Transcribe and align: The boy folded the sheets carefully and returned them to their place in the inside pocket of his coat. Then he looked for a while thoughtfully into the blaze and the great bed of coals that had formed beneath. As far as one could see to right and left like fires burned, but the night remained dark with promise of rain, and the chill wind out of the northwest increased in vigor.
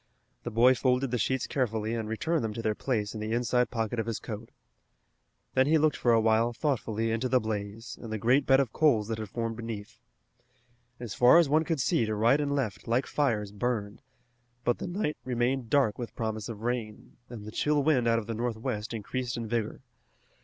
The 0.41 0.49
boy 0.49 0.73
folded 0.73 1.11
the 1.11 1.19
sheets 1.19 1.45
carefully 1.45 1.93
and 1.93 2.09
returned 2.09 2.43
them 2.43 2.55
to 2.55 2.63
their 2.63 2.73
place 2.73 3.13
in 3.13 3.19
the 3.19 3.33
inside 3.33 3.69
pocket 3.69 3.99
of 3.99 4.07
his 4.07 4.17
coat. 4.17 4.49
Then 5.53 5.67
he 5.67 5.77
looked 5.77 5.95
for 5.95 6.11
a 6.11 6.19
while 6.19 6.53
thoughtfully 6.53 7.11
into 7.11 7.29
the 7.29 7.39
blaze 7.39 7.99
and 8.01 8.11
the 8.11 8.17
great 8.17 8.47
bed 8.47 8.59
of 8.59 8.73
coals 8.73 9.09
that 9.09 9.19
had 9.19 9.29
formed 9.29 9.57
beneath. 9.57 9.99
As 10.99 11.13
far 11.13 11.37
as 11.37 11.47
one 11.49 11.63
could 11.65 11.79
see 11.79 12.03
to 12.07 12.15
right 12.15 12.41
and 12.41 12.55
left 12.55 12.87
like 12.87 13.05
fires 13.05 13.51
burned, 13.51 14.01
but 14.63 14.79
the 14.79 14.87
night 14.87 15.17
remained 15.23 15.69
dark 15.69 15.99
with 15.99 16.15
promise 16.15 16.49
of 16.49 16.63
rain, 16.63 17.17
and 17.29 17.45
the 17.45 17.51
chill 17.51 17.83
wind 17.83 18.07
out 18.07 18.17
of 18.17 18.25
the 18.25 18.33
northwest 18.33 18.95
increased 18.95 19.37
in 19.37 19.47
vigor. 19.47 19.81